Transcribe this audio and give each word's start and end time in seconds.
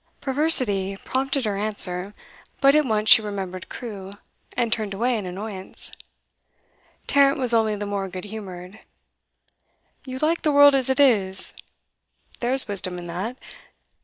Perversity 0.19 0.97
prompted 0.97 1.45
her 1.45 1.55
answer, 1.59 2.15
but 2.59 2.73
at 2.73 2.85
once 2.85 3.07
she 3.07 3.21
remembered 3.21 3.69
Crewe, 3.69 4.13
and 4.57 4.73
turned 4.73 4.95
away 4.95 5.15
in 5.15 5.27
annoyance. 5.27 5.91
Tarrant 7.05 7.37
was 7.37 7.53
only 7.53 7.75
the 7.75 7.85
more 7.85 8.09
good 8.09 8.23
humoured. 8.25 8.79
'You 10.07 10.17
like 10.17 10.41
the 10.41 10.51
world 10.51 10.73
as 10.73 10.89
it 10.89 10.99
is? 10.99 11.53
There's 12.39 12.67
wisdom 12.67 12.97
in 12.97 13.05
that. 13.05 13.37